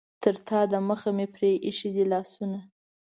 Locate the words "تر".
0.23-0.35